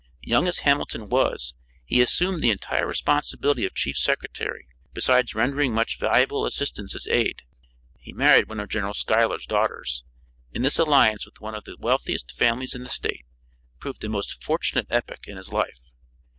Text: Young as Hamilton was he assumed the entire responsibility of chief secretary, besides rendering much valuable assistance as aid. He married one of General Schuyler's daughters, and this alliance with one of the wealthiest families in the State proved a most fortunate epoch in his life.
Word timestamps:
Young 0.23 0.47
as 0.47 0.57
Hamilton 0.65 1.09
was 1.09 1.53
he 1.85 2.01
assumed 2.01 2.41
the 2.41 2.49
entire 2.49 2.87
responsibility 2.87 3.67
of 3.67 3.75
chief 3.75 3.95
secretary, 3.97 4.67
besides 4.95 5.35
rendering 5.35 5.75
much 5.75 5.99
valuable 5.99 6.47
assistance 6.47 6.95
as 6.95 7.05
aid. 7.05 7.43
He 7.99 8.11
married 8.11 8.49
one 8.49 8.59
of 8.59 8.67
General 8.67 8.95
Schuyler's 8.95 9.45
daughters, 9.45 10.03
and 10.55 10.65
this 10.65 10.79
alliance 10.79 11.23
with 11.23 11.39
one 11.39 11.53
of 11.53 11.65
the 11.65 11.77
wealthiest 11.77 12.31
families 12.31 12.73
in 12.73 12.83
the 12.83 12.89
State 12.89 13.27
proved 13.79 14.03
a 14.03 14.09
most 14.09 14.43
fortunate 14.43 14.87
epoch 14.89 15.27
in 15.27 15.37
his 15.37 15.53
life. 15.53 15.91